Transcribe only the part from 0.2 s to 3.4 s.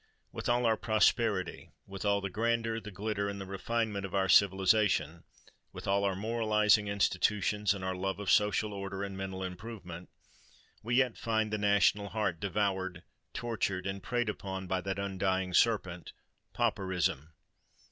With all our prosperity—with all the grandeur, the glitter, and